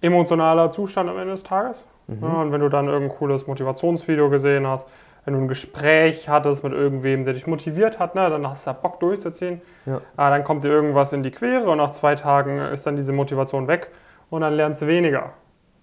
emotionaler 0.00 0.70
Zustand 0.70 1.10
am 1.10 1.18
Ende 1.18 1.32
des 1.32 1.42
Tages. 1.42 1.86
Mhm. 2.06 2.18
Ja, 2.22 2.42
und 2.42 2.52
wenn 2.52 2.60
du 2.60 2.68
dann 2.68 2.86
irgendein 2.86 3.18
cooles 3.18 3.46
Motivationsvideo 3.46 4.30
gesehen 4.30 4.66
hast, 4.66 4.88
wenn 5.24 5.34
du 5.34 5.40
ein 5.40 5.48
Gespräch 5.48 6.28
hattest 6.28 6.62
mit 6.62 6.72
irgendwem, 6.72 7.24
der 7.24 7.34
dich 7.34 7.48
motiviert 7.48 7.98
hat, 7.98 8.14
ne, 8.14 8.30
dann 8.30 8.48
hast 8.48 8.64
du 8.64 8.70
ja 8.70 8.74
Bock 8.80 9.00
durchzuziehen. 9.00 9.60
Ja. 9.84 10.00
Aber 10.16 10.30
dann 10.30 10.44
kommt 10.44 10.62
dir 10.62 10.68
irgendwas 10.68 11.12
in 11.12 11.24
die 11.24 11.32
Quere 11.32 11.68
und 11.68 11.78
nach 11.78 11.90
zwei 11.90 12.14
Tagen 12.14 12.60
ist 12.60 12.86
dann 12.86 12.94
diese 12.94 13.12
Motivation 13.12 13.66
weg 13.66 13.90
und 14.30 14.42
dann 14.42 14.54
lernst 14.54 14.82
du 14.82 14.86
weniger. 14.86 15.32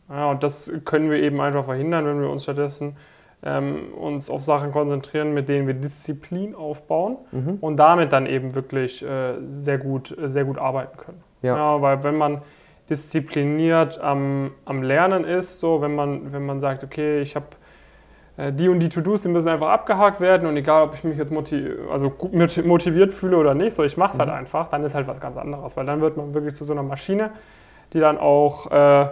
Ja, 0.10 0.32
und 0.32 0.44
das 0.44 0.72
können 0.86 1.10
wir 1.10 1.18
eben 1.18 1.40
einfach 1.42 1.66
verhindern, 1.66 2.06
wenn 2.06 2.22
wir 2.22 2.30
uns 2.30 2.44
stattdessen 2.44 2.96
ähm, 3.44 3.94
uns 3.94 4.30
auf 4.30 4.44
Sachen 4.44 4.72
konzentrieren, 4.72 5.34
mit 5.34 5.50
denen 5.50 5.68
wir 5.68 5.74
Disziplin 5.74 6.56
aufbauen 6.56 7.18
mhm. 7.32 7.58
und 7.60 7.78
damit 7.78 8.14
dann 8.14 8.26
eben 8.26 8.56
wirklich 8.56 9.04
äh, 9.04 9.36
sehr, 9.48 9.78
gut, 9.78 10.16
sehr 10.26 10.46
gut 10.46 10.58
arbeiten 10.58 10.98
können. 10.98 11.24
Ja. 11.42 11.58
ja. 11.58 11.82
weil 11.82 12.04
wenn 12.04 12.18
man 12.18 12.42
diszipliniert 12.90 14.00
am, 14.00 14.52
am 14.66 14.84
Lernen 14.84 15.24
ist, 15.24 15.60
so 15.60 15.82
wenn 15.82 15.96
man, 15.96 16.32
wenn 16.34 16.46
man 16.46 16.60
sagt, 16.60 16.84
okay, 16.84 17.22
ich 17.22 17.36
habe 17.36 17.48
äh, 18.38 18.54
die 18.54 18.70
und 18.70 18.80
die 18.80 18.90
To-Dos, 18.90 19.22
die 19.22 19.30
müssen 19.30 19.50
einfach 19.50 19.70
abgehakt 19.70 20.22
werden 20.22 20.48
und 20.48 20.56
egal, 20.56 20.84
ob 20.84 20.96
ich 20.96 21.04
mich 21.04 21.18
jetzt 21.18 21.32
motiv 21.32 21.66
also 21.92 22.14
motiviert 22.64 23.14
fühle 23.14 23.38
oder 23.38 23.54
nicht, 23.54 23.74
so 23.74 23.84
ich 23.84 23.98
mache 23.98 24.14
es 24.14 24.20
halt 24.20 24.30
mhm. 24.30 24.34
halt 24.34 24.42
einfach, 24.42 24.70
dann 24.70 24.84
ist 24.84 24.96
halt 24.96 25.08
was 25.08 25.20
ganz 25.20 25.38
anderes, 25.38 25.76
weil 25.76 25.86
dann 25.86 26.00
wird 26.02 26.16
man 26.16 26.34
wirklich 26.34 26.56
zu 26.56 26.64
so 26.64 26.72
einer 26.72 26.84
Maschine, 26.84 27.32
die 27.92 28.00
dann 28.00 28.18
auch 28.18 28.72
äh, 28.72 29.08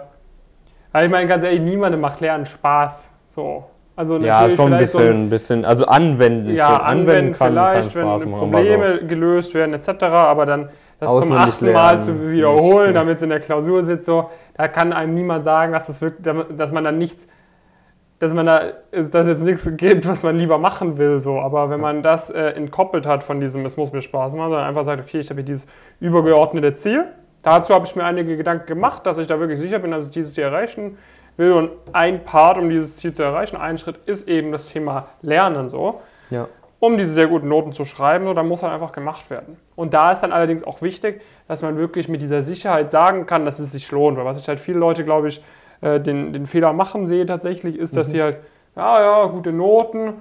ich 1.00 1.10
meine, 1.10 1.26
ganz 1.26 1.44
ehrlich, 1.44 1.60
niemandem 1.60 2.00
macht 2.00 2.20
Lernen 2.20 2.46
Spaß. 2.46 3.12
So. 3.28 3.64
Also 3.94 4.16
Ja, 4.18 4.46
ist 4.46 4.56
schon 4.56 4.72
ein 4.72 4.78
vielleicht 4.78 4.92
so 4.92 4.98
ein- 4.98 5.04
bisschen, 5.28 5.30
bisschen, 5.30 5.64
also 5.64 5.86
anwenden. 5.86 6.54
ja, 6.54 6.76
für- 6.76 6.82
anwenden 6.84 7.32
kann, 7.34 7.52
vielleicht, 7.52 7.92
kann 7.94 8.20
wenn 8.20 8.32
Probleme 8.32 9.04
gelöst 9.06 9.54
werden 9.54 9.74
etc., 9.74 10.02
aber 10.04 10.46
dann 10.46 10.70
das 10.98 11.08
zum 11.10 11.18
Auswendig 11.18 11.38
achten 11.38 11.64
Mal 11.72 11.72
lernen, 11.88 12.00
zu 12.00 12.30
wiederholen, 12.30 12.94
damit 12.94 13.16
es 13.18 13.22
in 13.22 13.28
der 13.30 13.40
Klausur 13.40 13.84
sitzt, 13.84 14.06
so, 14.06 14.30
da 14.56 14.68
kann 14.68 14.92
einem 14.92 15.12
niemand 15.14 15.44
sagen, 15.44 15.72
dass, 15.72 15.86
das 15.86 16.00
wirklich, 16.00 16.34
dass 16.56 16.72
man 16.72 16.84
dann 16.84 16.96
nichts, 16.96 17.26
dass 18.18 18.32
man 18.32 18.46
da, 18.46 18.60
dass 18.92 19.26
es 19.26 19.28
jetzt 19.28 19.42
nichts 19.42 19.68
gibt, 19.76 20.08
was 20.08 20.22
man 20.22 20.36
lieber 20.38 20.56
machen 20.56 20.96
will, 20.96 21.20
so, 21.20 21.38
aber 21.40 21.68
wenn 21.70 21.80
man 21.80 22.02
das 22.02 22.30
äh, 22.30 22.40
entkoppelt 22.50 23.06
hat 23.06 23.24
von 23.24 23.40
diesem, 23.40 23.66
es 23.66 23.76
muss 23.76 23.92
mir 23.92 24.00
Spaß 24.00 24.32
machen, 24.34 24.50
sondern 24.52 24.68
einfach 24.68 24.84
sagt, 24.84 25.02
okay, 25.02 25.18
ich 25.18 25.28
habe 25.28 25.40
hier 25.40 25.44
dieses 25.46 25.66
übergeordnete 26.00 26.72
Ziel, 26.74 27.04
dazu 27.42 27.74
habe 27.74 27.86
ich 27.86 27.96
mir 27.96 28.04
einige 28.04 28.36
Gedanken 28.36 28.66
gemacht, 28.66 29.06
dass 29.06 29.18
ich 29.18 29.26
da 29.26 29.38
wirklich 29.40 29.60
sicher 29.60 29.78
bin, 29.78 29.90
dass 29.90 30.06
ich 30.06 30.10
dieses 30.10 30.34
Ziel 30.34 30.44
erreichen 30.44 30.98
will 31.36 31.52
und 31.52 31.70
ein 31.92 32.24
Part, 32.24 32.58
um 32.58 32.68
dieses 32.68 32.96
Ziel 32.96 33.12
zu 33.12 33.22
erreichen, 33.22 33.56
ein 33.56 33.78
Schritt 33.78 33.96
ist 34.06 34.28
eben 34.28 34.52
das 34.52 34.68
Thema 34.68 35.08
Lernen, 35.22 35.68
so 35.70 36.00
Ja. 36.30 36.46
um 36.78 36.98
diese 36.98 37.10
sehr 37.10 37.26
guten 37.26 37.48
Noten 37.48 37.72
zu 37.72 37.84
schreiben, 37.84 38.26
so, 38.26 38.34
dann 38.34 38.46
muss 38.48 38.62
halt 38.62 38.72
einfach 38.72 38.92
gemacht 38.92 39.30
werden. 39.30 39.56
Und 39.76 39.94
da 39.94 40.12
ist 40.12 40.20
dann 40.20 40.32
allerdings 40.32 40.62
auch 40.64 40.82
wichtig, 40.82 41.22
dass 41.48 41.62
man 41.62 41.76
wirklich 41.78 42.08
mit 42.08 42.20
dieser 42.22 42.42
Sicherheit 42.42 42.90
sagen 42.90 43.24
kann, 43.26 43.44
dass 43.44 43.58
es 43.60 43.72
sich 43.72 43.90
lohnt. 43.92 44.18
Weil 44.18 44.24
was 44.26 44.40
ich 44.40 44.48
halt 44.48 44.60
viele 44.60 44.78
Leute, 44.78 45.04
glaube 45.04 45.28
ich, 45.28 45.42
äh, 45.80 46.00
den, 46.00 46.32
den 46.32 46.46
Fehler 46.46 46.72
machen 46.72 47.06
sehe 47.06 47.24
tatsächlich, 47.24 47.78
ist, 47.78 47.96
dass 47.96 48.08
sie 48.10 48.20
halt, 48.22 48.38
ja, 48.76 49.00
ja, 49.00 49.26
gute 49.26 49.52
Noten, 49.52 50.14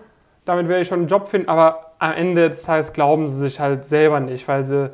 damit 0.45 0.67
werde 0.69 0.81
ich 0.81 0.87
schon 0.87 0.99
einen 0.99 1.07
Job 1.07 1.27
finden, 1.27 1.49
aber 1.49 1.91
am 1.99 2.13
Ende 2.13 2.49
des 2.49 2.63
Tages 2.63 2.93
glauben 2.93 3.27
sie 3.27 3.37
sich 3.37 3.59
halt 3.59 3.85
selber 3.85 4.19
nicht, 4.19 4.47
weil 4.47 4.63
sie 4.63 4.91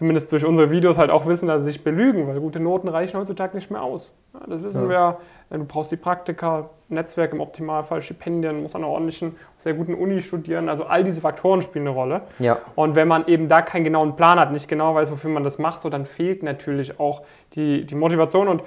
zumindest 0.00 0.32
durch 0.32 0.46
unsere 0.46 0.70
Videos 0.70 0.96
halt 0.96 1.10
auch 1.10 1.26
wissen, 1.26 1.46
dass 1.46 1.62
sie 1.62 1.72
sich 1.72 1.84
belügen, 1.84 2.26
weil 2.26 2.40
gute 2.40 2.58
Noten 2.58 2.88
reichen 2.88 3.18
heutzutage 3.18 3.54
nicht 3.54 3.70
mehr 3.70 3.82
aus. 3.82 4.14
Ja, 4.32 4.40
das 4.46 4.62
wissen 4.62 4.88
wir. 4.88 5.18
Du 5.50 5.62
brauchst 5.66 5.92
die 5.92 5.98
Praktika, 5.98 6.70
Netzwerk 6.88 7.34
im 7.34 7.40
Optimalfall, 7.42 8.00
Stipendien, 8.00 8.62
musst 8.62 8.74
an 8.74 8.82
einer 8.82 8.90
ordentlichen, 8.90 9.36
sehr 9.58 9.74
guten 9.74 9.92
Uni 9.92 10.22
studieren. 10.22 10.70
Also 10.70 10.84
all 10.86 11.04
diese 11.04 11.20
Faktoren 11.20 11.60
spielen 11.60 11.86
eine 11.86 11.94
Rolle. 11.94 12.22
Ja. 12.38 12.56
Und 12.76 12.94
wenn 12.94 13.08
man 13.08 13.26
eben 13.26 13.48
da 13.48 13.60
keinen 13.60 13.84
genauen 13.84 14.16
Plan 14.16 14.40
hat, 14.40 14.52
nicht 14.52 14.68
genau 14.68 14.94
weiß, 14.94 15.12
wofür 15.12 15.30
man 15.30 15.44
das 15.44 15.58
macht, 15.58 15.82
so 15.82 15.90
dann 15.90 16.06
fehlt 16.06 16.42
natürlich 16.42 16.98
auch 16.98 17.20
die, 17.52 17.84
die 17.84 17.94
Motivation 17.94 18.48
und 18.48 18.62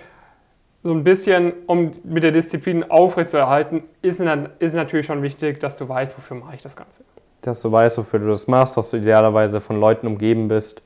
so 0.84 0.92
ein 0.92 1.04
bisschen, 1.04 1.52
um 1.66 1.94
mit 2.04 2.22
der 2.22 2.32
Disziplin 2.32 2.92
aufrechtzuerhalten, 2.92 3.82
ist, 4.04 4.22
ist 4.60 4.76
natürlich 4.76 5.08
schon 5.08 5.24
wichtig, 5.24 5.60
dass 5.60 5.80
du 5.80 5.90
weißt, 5.90 6.16
wofür 6.16 6.38
mache 6.38 6.54
ich 6.54 6.62
das 6.62 6.76
Ganze. 6.76 7.04
dass 7.42 7.60
du 7.60 7.72
weißt, 7.72 7.98
wofür 7.98 8.20
du 8.20 8.28
das 8.28 8.48
machst, 8.48 8.78
dass 8.78 8.92
du 8.92 8.98
idealerweise 8.98 9.60
von 9.62 9.80
Leuten 9.80 10.06
umgeben 10.06 10.48
bist, 10.48 10.84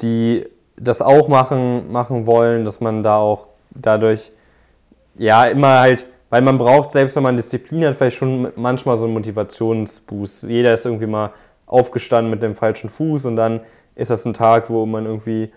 die 0.00 0.46
das 0.76 1.02
auch 1.02 1.28
machen, 1.28 1.92
machen 1.92 2.26
wollen, 2.26 2.64
dass 2.64 2.80
man 2.80 3.02
da 3.02 3.18
auch 3.18 3.46
dadurch, 3.70 4.32
ja, 5.16 5.46
immer 5.46 5.80
halt, 5.80 6.06
weil 6.30 6.42
man 6.42 6.58
braucht, 6.58 6.90
selbst 6.90 7.14
wenn 7.16 7.22
man 7.22 7.36
Disziplin 7.36 7.84
hat, 7.84 7.94
vielleicht 7.94 8.16
schon 8.16 8.52
manchmal 8.56 8.96
so 8.96 9.04
einen 9.04 9.14
Motivationsboost. 9.14 10.44
Jeder 10.44 10.72
ist 10.72 10.86
irgendwie 10.86 11.06
mal 11.06 11.30
aufgestanden 11.66 12.30
mit 12.30 12.42
dem 12.42 12.54
falschen 12.54 12.88
Fuß 12.88 13.26
und 13.26 13.36
dann 13.36 13.60
ist 13.94 14.10
das 14.10 14.24
ein 14.24 14.32
Tag, 14.32 14.70
wo 14.70 14.86
man 14.86 15.06
irgendwie 15.06 15.52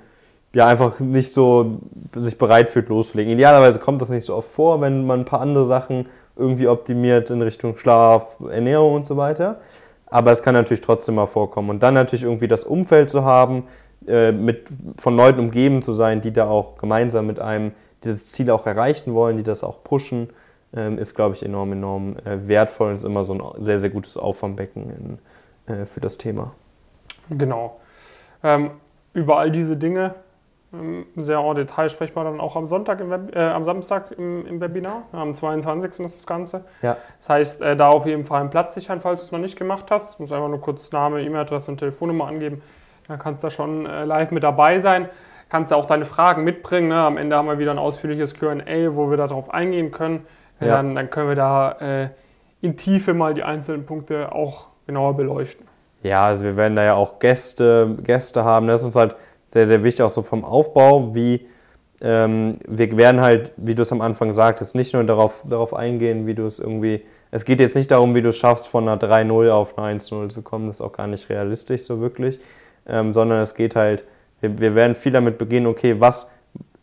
ja 0.53 0.67
einfach 0.67 0.99
nicht 0.99 1.33
so 1.33 1.79
sich 2.15 2.37
bereit 2.37 2.69
fühlt 2.69 2.89
loszulegen. 2.89 3.33
Idealerweise 3.33 3.79
kommt 3.79 4.01
das 4.01 4.09
nicht 4.09 4.25
so 4.25 4.35
oft 4.35 4.49
vor, 4.51 4.81
wenn 4.81 5.05
man 5.05 5.21
ein 5.21 5.25
paar 5.25 5.41
andere 5.41 5.65
Sachen 5.65 6.07
irgendwie 6.37 6.67
optimiert 6.67 7.29
in 7.29 7.41
Richtung 7.41 7.77
Schlaf, 7.77 8.37
Ernährung 8.49 8.95
und 8.95 9.05
so 9.05 9.17
weiter. 9.17 9.59
Aber 10.07 10.31
es 10.31 10.43
kann 10.43 10.53
natürlich 10.53 10.81
trotzdem 10.81 11.15
mal 11.15 11.25
vorkommen. 11.25 11.69
Und 11.69 11.83
dann 11.83 11.93
natürlich 11.93 12.23
irgendwie 12.23 12.47
das 12.47 12.63
Umfeld 12.63 13.09
zu 13.09 13.23
haben, 13.25 13.63
äh, 14.07 14.31
mit, 14.31 14.69
von 14.97 15.15
Leuten 15.15 15.39
umgeben 15.39 15.81
zu 15.81 15.93
sein, 15.93 16.21
die 16.21 16.31
da 16.31 16.47
auch 16.47 16.77
gemeinsam 16.77 17.27
mit 17.27 17.39
einem 17.39 17.71
dieses 18.03 18.27
Ziel 18.27 18.51
auch 18.51 18.65
erreichen 18.65 19.13
wollen, 19.13 19.37
die 19.37 19.43
das 19.43 19.63
auch 19.63 19.83
pushen, 19.83 20.29
ähm, 20.75 20.97
ist, 20.97 21.15
glaube 21.15 21.35
ich, 21.35 21.43
enorm, 21.43 21.73
enorm 21.73 22.17
äh, 22.17 22.47
wertvoll 22.47 22.89
und 22.89 22.95
ist 22.95 23.03
immer 23.03 23.23
so 23.23 23.33
ein 23.33 23.61
sehr, 23.61 23.79
sehr 23.79 23.89
gutes 23.89 24.17
Auffangbecken 24.17 25.19
in, 25.67 25.73
äh, 25.73 25.85
für 25.85 25.99
das 25.99 26.17
Thema. 26.17 26.53
Genau. 27.29 27.79
Ähm, 28.43 28.71
über 29.13 29.39
all 29.39 29.49
diese 29.49 29.77
Dinge 29.77 30.15
ähm, 30.73 31.05
sehr 31.15 31.39
en 31.39 31.55
Detail 31.55 31.89
sprechen 31.89 32.15
wir 32.15 32.23
dann 32.23 32.39
auch 32.39 32.55
am 32.55 32.65
Sonntag, 32.65 32.99
Web, 33.09 33.35
äh, 33.35 33.39
am 33.39 33.63
Samstag 33.63 34.11
im, 34.11 34.45
im 34.45 34.61
Webinar. 34.61 35.03
Am 35.11 35.33
22. 35.33 36.05
ist 36.05 36.17
das 36.17 36.27
Ganze. 36.27 36.65
Ja. 36.81 36.97
Das 37.17 37.29
heißt, 37.29 37.61
äh, 37.61 37.75
da 37.75 37.89
auf 37.89 38.05
jeden 38.05 38.25
Fall 38.25 38.41
einen 38.41 38.49
Platz 38.49 38.73
sichern, 38.73 39.01
falls 39.01 39.21
du 39.21 39.25
es 39.25 39.31
noch 39.31 39.39
nicht 39.39 39.57
gemacht 39.57 39.89
hast. 39.91 40.17
Du 40.17 40.23
musst 40.23 40.33
einfach 40.33 40.49
nur 40.49 40.61
kurz 40.61 40.91
Name, 40.91 41.21
E-Mail-Adresse 41.21 41.71
und 41.71 41.77
Telefonnummer 41.77 42.27
angeben. 42.27 42.61
Dann 43.07 43.19
kannst 43.19 43.43
du 43.43 43.47
da 43.47 43.51
schon 43.51 43.85
äh, 43.85 44.05
live 44.05 44.31
mit 44.31 44.43
dabei 44.43 44.79
sein. 44.79 45.09
Kannst 45.49 45.71
du 45.71 45.75
auch 45.75 45.85
deine 45.85 46.05
Fragen 46.05 46.43
mitbringen. 46.43 46.89
Ne? 46.89 46.95
Am 46.95 47.17
Ende 47.17 47.35
haben 47.35 47.47
wir 47.47 47.59
wieder 47.59 47.71
ein 47.71 47.77
ausführliches 47.77 48.33
QA, 48.33 48.95
wo 48.95 49.09
wir 49.09 49.17
darauf 49.17 49.53
eingehen 49.53 49.91
können. 49.91 50.25
Ja. 50.59 50.75
Dann, 50.75 50.95
dann 50.95 51.09
können 51.09 51.29
wir 51.29 51.35
da 51.35 51.71
äh, 51.73 52.09
in 52.61 52.77
Tiefe 52.77 53.13
mal 53.13 53.33
die 53.33 53.43
einzelnen 53.43 53.85
Punkte 53.85 54.31
auch 54.31 54.67
genauer 54.87 55.15
beleuchten. 55.15 55.67
Ja, 56.03 56.25
also 56.25 56.43
wir 56.43 56.57
werden 56.57 56.75
da 56.75 56.83
ja 56.83 56.93
auch 56.95 57.19
Gäste, 57.19 57.97
Gäste 58.03 58.43
haben. 58.43 58.67
Das 58.67 58.81
ist 58.81 58.87
uns 58.87 58.95
halt 58.95 59.15
sehr, 59.49 59.65
sehr 59.65 59.83
wichtig, 59.83 60.03
auch 60.03 60.09
so 60.09 60.21
vom 60.21 60.43
Aufbau, 60.43 61.15
wie 61.15 61.47
ähm, 62.01 62.59
wir 62.67 62.95
werden 62.97 63.21
halt, 63.21 63.53
wie 63.57 63.73
du 63.73 63.81
es 63.81 63.91
am 63.91 64.01
Anfang 64.01 64.33
sagtest, 64.33 64.75
nicht 64.75 64.93
nur 64.93 65.03
darauf, 65.03 65.43
darauf 65.47 65.73
eingehen, 65.73 66.27
wie 66.27 66.33
du 66.33 66.45
es 66.45 66.59
irgendwie. 66.59 67.05
Es 67.31 67.45
geht 67.45 67.59
jetzt 67.59 67.75
nicht 67.75 67.89
darum, 67.89 68.15
wie 68.15 68.21
du 68.21 68.29
es 68.29 68.37
schaffst, 68.37 68.67
von 68.67 68.87
einer 68.87 68.99
3-0 69.01 69.49
auf 69.49 69.77
eine 69.77 69.99
1-0 69.99 70.29
zu 70.29 70.41
kommen. 70.41 70.67
Das 70.67 70.77
ist 70.77 70.81
auch 70.81 70.91
gar 70.91 71.07
nicht 71.07 71.29
realistisch 71.29 71.83
so 71.83 71.99
wirklich. 72.01 72.39
Ähm, 72.87 73.13
sondern 73.13 73.41
es 73.41 73.55
geht 73.55 73.75
halt, 73.75 74.05
wir, 74.41 74.59
wir 74.59 74.75
werden 74.75 74.95
viel 74.95 75.11
damit 75.11 75.37
beginnen, 75.37 75.67
okay, 75.67 75.99
was, 75.99 76.31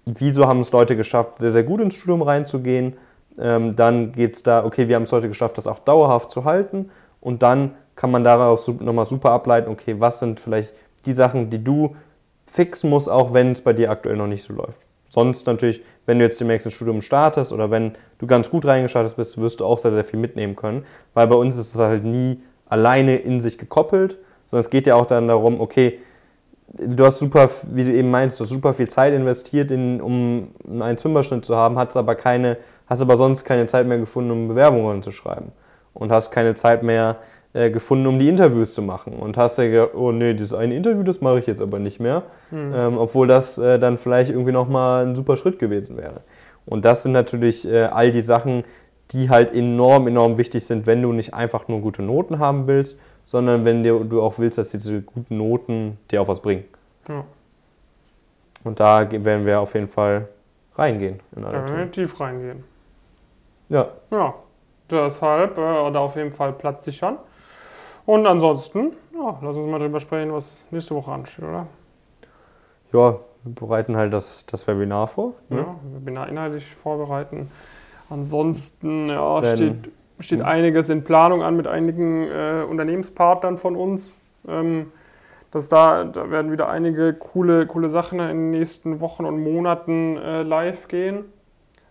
wieso 0.04 0.46
haben 0.46 0.60
es 0.60 0.72
Leute 0.72 0.96
geschafft, 0.96 1.38
sehr, 1.38 1.50
sehr 1.50 1.62
gut 1.62 1.80
ins 1.80 1.94
Studium 1.94 2.22
reinzugehen. 2.22 2.94
Ähm, 3.38 3.76
dann 3.76 4.12
geht 4.12 4.36
es 4.36 4.42
da, 4.42 4.64
okay, 4.64 4.88
wir 4.88 4.96
haben 4.96 5.04
es 5.04 5.12
heute 5.12 5.28
geschafft, 5.28 5.58
das 5.58 5.66
auch 5.66 5.78
dauerhaft 5.78 6.30
zu 6.30 6.44
halten. 6.44 6.90
Und 7.20 7.42
dann 7.42 7.72
kann 7.94 8.10
man 8.10 8.24
daraus 8.24 8.66
nochmal 8.68 9.04
super 9.04 9.30
ableiten, 9.30 9.70
okay, 9.70 9.96
was 9.98 10.18
sind 10.18 10.40
vielleicht 10.40 10.72
die 11.06 11.12
Sachen, 11.12 11.50
die 11.50 11.62
du 11.62 11.96
fixen 12.46 12.90
musst, 12.90 13.08
auch 13.08 13.32
wenn 13.32 13.52
es 13.52 13.60
bei 13.60 13.72
dir 13.72 13.90
aktuell 13.90 14.16
noch 14.16 14.26
nicht 14.26 14.42
so 14.42 14.52
läuft. 14.52 14.80
Sonst 15.08 15.46
natürlich, 15.46 15.82
wenn 16.06 16.18
du 16.18 16.24
jetzt 16.24 16.40
demnächst 16.40 16.66
ein 16.66 16.70
Studium 16.70 17.02
startest 17.02 17.52
oder 17.52 17.70
wenn 17.70 17.92
du 18.18 18.26
ganz 18.26 18.48
gut 18.48 18.64
reingestartet 18.64 19.14
bist, 19.16 19.38
wirst 19.38 19.60
du 19.60 19.66
auch 19.66 19.78
sehr, 19.78 19.90
sehr 19.90 20.04
viel 20.04 20.18
mitnehmen 20.18 20.56
können. 20.56 20.86
Weil 21.12 21.26
bei 21.26 21.36
uns 21.36 21.56
ist 21.58 21.74
es 21.74 21.80
halt 21.80 22.02
nie 22.04 22.40
alleine 22.66 23.16
in 23.16 23.38
sich 23.38 23.58
gekoppelt, 23.58 24.16
sondern 24.52 24.60
es 24.60 24.70
geht 24.70 24.86
ja 24.86 24.96
auch 24.96 25.06
dann 25.06 25.28
darum, 25.28 25.62
okay, 25.62 25.98
du 26.68 27.04
hast 27.06 27.20
super, 27.20 27.48
wie 27.70 27.84
du 27.84 27.92
eben 27.92 28.10
meinst, 28.10 28.38
du 28.38 28.44
hast 28.44 28.50
super 28.50 28.74
viel 28.74 28.86
Zeit 28.86 29.14
investiert, 29.14 29.70
in, 29.70 29.98
um 30.02 30.48
einen 30.68 30.82
1,5er-Schnitt 30.98 31.46
zu 31.46 31.56
haben, 31.56 31.78
hast 31.78 31.96
aber 31.96 32.14
keine, 32.14 32.58
hast 32.86 33.00
aber 33.00 33.16
sonst 33.16 33.44
keine 33.44 33.64
Zeit 33.64 33.86
mehr 33.86 33.96
gefunden, 33.96 34.30
um 34.30 34.48
Bewerbungen 34.48 35.02
zu 35.02 35.10
schreiben. 35.10 35.52
Und 35.94 36.12
hast 36.12 36.30
keine 36.30 36.54
Zeit 36.54 36.82
mehr 36.82 37.16
äh, 37.54 37.70
gefunden, 37.70 38.06
um 38.06 38.18
die 38.18 38.28
Interviews 38.28 38.74
zu 38.74 38.82
machen. 38.82 39.14
Und 39.14 39.38
hast 39.38 39.56
ja 39.56 39.68
gedacht, 39.68 39.94
oh 39.94 40.12
nee, 40.12 40.34
dieses 40.34 40.52
eine 40.52 40.76
Interview, 40.76 41.02
das 41.02 41.22
mache 41.22 41.38
ich 41.38 41.46
jetzt 41.46 41.62
aber 41.62 41.78
nicht 41.78 41.98
mehr. 41.98 42.24
Ähm, 42.74 42.98
obwohl 42.98 43.26
das 43.26 43.56
äh, 43.56 43.78
dann 43.78 43.96
vielleicht 43.96 44.30
irgendwie 44.30 44.52
nochmal 44.52 45.06
ein 45.06 45.16
super 45.16 45.38
Schritt 45.38 45.58
gewesen 45.58 45.96
wäre. 45.96 46.20
Und 46.66 46.84
das 46.84 47.02
sind 47.02 47.12
natürlich 47.12 47.66
äh, 47.66 47.84
all 47.84 48.10
die 48.10 48.20
Sachen, 48.20 48.64
die 49.12 49.30
halt 49.30 49.54
enorm, 49.54 50.08
enorm 50.08 50.36
wichtig 50.36 50.64
sind, 50.66 50.86
wenn 50.86 51.00
du 51.00 51.12
nicht 51.12 51.32
einfach 51.32 51.68
nur 51.68 51.80
gute 51.80 52.02
Noten 52.02 52.38
haben 52.38 52.66
willst, 52.66 53.00
sondern 53.24 53.64
wenn 53.64 53.82
dir, 53.82 53.98
du 54.00 54.22
auch 54.22 54.38
willst, 54.38 54.58
dass 54.58 54.70
diese 54.70 55.00
guten 55.02 55.36
Noten 55.38 55.98
dir 56.10 56.22
auch 56.22 56.28
was 56.28 56.40
bringen. 56.40 56.64
Ja. 57.08 57.24
Und 58.64 58.78
da 58.80 59.10
werden 59.10 59.44
wir 59.46 59.60
auf 59.60 59.74
jeden 59.74 59.88
Fall 59.88 60.28
reingehen 60.74 61.20
in 61.36 61.44
alle 61.44 61.64
Themen. 61.66 61.90
tief 61.92 62.18
reingehen. 62.20 62.64
Ja, 63.68 63.88
Ja, 64.10 64.34
deshalb 64.90 65.52
äh, 65.58 65.90
da 65.90 65.98
auf 66.00 66.16
jeden 66.16 66.32
Fall 66.32 66.52
Platz 66.52 66.84
sichern. 66.84 67.16
Und 68.04 68.26
ansonsten, 68.26 68.92
ja, 69.14 69.38
lass 69.42 69.56
uns 69.56 69.70
mal 69.70 69.78
drüber 69.78 70.00
sprechen, 70.00 70.32
was 70.32 70.64
nächste 70.70 70.94
Woche 70.94 71.10
ansteht, 71.12 71.44
oder? 71.44 71.66
ja, 72.92 73.18
wir 73.44 73.54
bereiten 73.54 73.96
halt 73.96 74.12
das, 74.12 74.44
das 74.46 74.66
Webinar 74.68 75.08
vor. 75.08 75.32
Ne? 75.48 75.58
Ja, 75.58 75.76
Webinar 75.94 76.28
inhaltlich 76.28 76.72
vorbereiten. 76.74 77.50
Ansonsten 78.10 79.08
ja, 79.08 79.42
Werden- 79.42 79.56
steht, 79.56 79.92
steht 80.22 80.38
Mhm. 80.40 80.44
einiges 80.46 80.88
in 80.88 81.04
Planung 81.04 81.42
an 81.42 81.56
mit 81.56 81.66
einigen 81.66 82.24
äh, 82.28 82.64
Unternehmenspartnern 82.68 83.58
von 83.58 83.76
uns. 83.76 84.16
Ähm, 84.48 84.92
dass 85.50 85.68
da, 85.68 86.04
da 86.04 86.30
werden 86.30 86.50
wieder 86.50 86.70
einige 86.70 87.12
coole, 87.12 87.66
coole 87.66 87.90
Sachen 87.90 88.18
in 88.20 88.26
den 88.28 88.50
nächsten 88.50 89.00
Wochen 89.00 89.26
und 89.26 89.38
Monaten 89.42 90.16
äh, 90.16 90.42
live 90.42 90.88
gehen. 90.88 91.26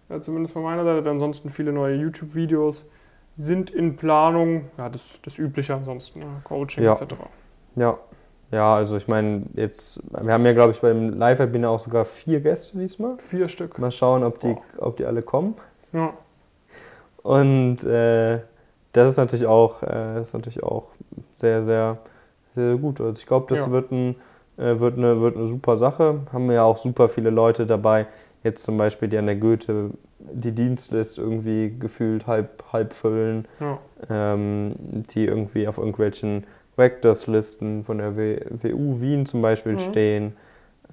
Äh, 0.10 0.20
zumindest 0.20 0.54
von 0.54 0.64
meiner 0.64 0.84
Seite. 0.84 1.08
Ansonsten 1.10 1.50
viele 1.50 1.72
neue 1.72 1.96
YouTube-Videos 1.96 2.88
sind 3.34 3.70
in 3.70 3.96
Planung. 3.98 4.66
Ja, 4.78 4.90
das, 4.90 5.22
das 5.24 5.38
Übliche 5.38 5.76
ansonsten, 5.76 6.22
ja, 6.22 6.28
Coaching 6.44 6.84
Ja. 6.84 6.94
etc. 6.94 7.14
Ja. 7.76 7.98
Ja, 8.52 8.76
also 8.76 8.98
ich 8.98 9.08
meine, 9.08 9.44
jetzt, 9.54 10.02
wir 10.12 10.34
haben 10.34 10.46
ja, 10.46 10.52
glaube 10.52 10.72
ich, 10.72 10.82
beim 10.82 11.14
Live-Webinar 11.14 11.72
auch 11.72 11.80
sogar 11.80 12.04
vier 12.04 12.42
Gäste 12.42 12.78
diesmal. 12.78 13.18
Vier 13.20 13.48
Stück. 13.48 13.80
Mal 13.80 13.92
schauen, 13.92 14.26
ob 14.26 14.42
die, 14.42 14.58
ob 14.78 14.98
die 14.98 15.06
alle 15.06 15.22
kommen. 15.22 15.56
Ja. 15.94 16.14
Und 17.24 17.84
äh, 17.84 18.40
das 18.94 19.10
ist 19.10 19.18
natürlich 19.18 19.46
auch, 19.46 19.84
äh, 19.84 20.22
ist 20.22 20.34
natürlich 20.34 20.64
auch 20.64 20.88
sehr, 21.36 21.64
sehr, 21.64 21.98
sehr 22.56 22.76
gut. 22.76 23.00
Also 23.00 23.14
ich 23.20 23.26
glaube, 23.26 23.46
das 23.50 23.66
Ja. 23.66 23.72
wird, 23.72 23.92
ein, 23.92 24.16
äh, 24.58 24.80
wird, 24.80 24.98
eine, 24.98 25.22
wird 25.22 25.38
eine 25.38 25.46
super 25.46 25.78
Sache. 25.78 26.22
Haben 26.34 26.48
wir 26.48 26.56
ja 26.56 26.64
auch 26.64 26.78
super 26.78 27.10
viele 27.10 27.30
Leute 27.30 27.66
dabei, 27.66 28.08
jetzt 28.44 28.64
zum 28.64 28.78
Beispiel 28.78 29.08
die 29.08 29.18
an 29.18 29.28
der 29.28 29.36
Goethe 29.36 29.92
die 30.20 30.52
Dienstlist 30.52 31.18
irgendwie 31.18 31.74
gefühlt 31.80 32.28
halb, 32.28 32.64
halb 32.72 32.94
füllen, 32.94 33.48
Ja. 33.60 33.80
ähm, 34.10 34.76
die 35.14 35.26
irgendwie 35.26 35.68
auf 35.68 35.78
irgendwelchen 35.80 36.44
Rectors-Listen 36.78 37.84
von 37.84 37.98
der 37.98 38.16
W- 38.18 38.40
WU 38.62 39.02
Wien 39.02 39.26
zum 39.26 39.42
Beispiel 39.42 39.74
Mhm. 39.74 39.80
stehen. 39.80 40.34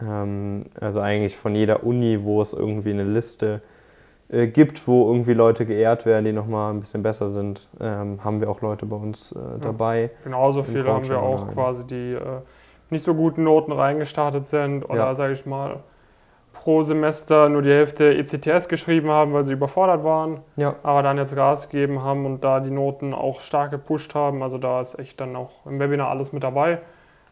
Ähm, 0.02 0.66
also 0.80 1.00
eigentlich 1.00 1.36
von 1.36 1.54
jeder 1.54 1.84
Uni, 1.84 2.22
wo 2.22 2.40
es 2.40 2.52
irgendwie 2.54 2.90
eine 2.90 3.04
Liste 3.04 3.60
äh, 4.30 4.46
gibt, 4.46 4.86
wo 4.86 5.06
irgendwie 5.10 5.32
Leute 5.34 5.64
geehrt 5.66 6.04
werden, 6.06 6.24
die 6.24 6.32
nochmal 6.32 6.72
ein 6.72 6.80
bisschen 6.80 7.02
besser 7.02 7.28
sind, 7.28 7.68
ähm, 7.80 8.22
haben 8.24 8.40
wir 8.40 8.50
auch 8.50 8.60
Leute 8.60 8.86
bei 8.86 8.96
uns 8.96 9.32
äh, 9.32 9.58
dabei. 9.60 10.10
Genauso 10.24 10.60
Im 10.60 10.66
viele 10.66 10.92
haben 10.92 11.08
wir 11.08 11.20
auch 11.20 11.40
online. 11.40 11.52
quasi, 11.54 11.86
die 11.86 12.12
äh, 12.14 12.20
nicht 12.90 13.02
so 13.02 13.14
guten 13.14 13.44
Noten 13.44 13.72
reingestartet 13.72 14.46
sind 14.46 14.84
oder, 14.84 14.96
Ja. 14.96 15.14
sage 15.14 15.32
ich 15.32 15.46
mal, 15.46 15.80
pro 16.52 16.82
Semester 16.82 17.48
nur 17.48 17.62
die 17.62 17.70
Hälfte 17.70 18.14
ECTS 18.14 18.68
geschrieben 18.68 19.10
haben, 19.10 19.32
weil 19.32 19.44
sie 19.44 19.52
überfordert 19.52 20.02
waren, 20.04 20.40
Ja, 20.56 20.74
aber 20.82 21.02
dann 21.02 21.16
jetzt 21.16 21.36
Gas 21.36 21.68
gegeben 21.68 22.02
haben 22.02 22.26
und 22.26 22.42
da 22.42 22.60
die 22.60 22.70
Noten 22.70 23.14
auch 23.14 23.40
stark 23.40 23.70
gepusht 23.70 24.14
haben. 24.14 24.42
Also 24.42 24.58
da 24.58 24.80
ist 24.80 24.98
echt 24.98 25.20
dann 25.20 25.36
auch 25.36 25.64
im 25.66 25.78
Webinar 25.78 26.08
alles 26.10 26.32
mit 26.32 26.42
dabei. 26.42 26.80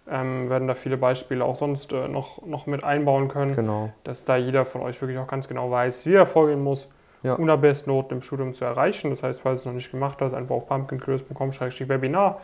Ähm, 0.08 0.48
werden 0.48 0.68
da 0.68 0.75
viele 0.75 0.96
Beispiele 0.96 1.44
auch 1.44 1.56
sonst 1.56 1.92
äh, 1.92 2.06
noch, 2.06 2.40
noch 2.46 2.66
mit 2.66 2.84
einbauen 2.84 3.26
können, 3.26 3.56
genau. 3.56 3.90
dass 4.04 4.25
da 4.25 4.36
jeder 4.36 4.64
von 4.64 4.80
euch 4.82 5.00
wirklich 5.00 5.18
auch 5.18 5.26
ganz 5.26 5.48
genau 5.48 5.68
weiß, 5.70 6.06
wie 6.06 6.14
er 6.14 6.26
vorgehen 6.26 6.62
muss, 6.62 6.88
Ja. 7.25 7.34
um 7.34 7.46
da 7.48 7.56
Bestnoten 7.56 8.18
im 8.18 8.22
Studium 8.22 8.54
zu 8.54 8.64
erreichen. 8.64 9.10
Das 9.10 9.25
heißt, 9.25 9.40
falls 9.40 9.62
du 9.62 9.62
es 9.62 9.66
noch 9.66 9.72
nicht 9.75 9.90
gemacht 9.90 10.18
hast, 10.20 10.32
einfach 10.32 10.54
auf 10.54 10.68
pumpkincurious.com-webinar 10.68 12.40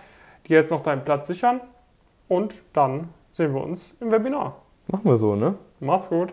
dir 0.49 0.57
jetzt 0.59 0.71
noch 0.71 0.81
deinen 0.83 1.05
Platz 1.05 1.29
sichern 1.29 1.61
und 2.27 2.63
dann 2.73 3.11
sehen 3.31 3.55
wir 3.55 3.63
uns 3.63 3.97
im 4.01 4.11
Webinar. 4.11 4.57
Machen 4.89 5.05
wir 5.05 5.17
so, 5.17 5.37
ne? 5.37 5.55
Macht's 5.79 6.09
gut! 6.09 6.33